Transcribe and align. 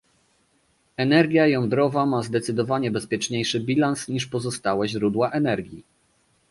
Energia 0.97 1.47
jądrowa 1.47 2.05
ma 2.05 2.23
zdecydowanie 2.23 2.91
bezpieczniejszy 2.91 3.59
bilans 3.59 4.07
niż 4.07 4.27
pozostałe 4.27 4.87
źródła 4.87 5.29
energii 5.31 5.83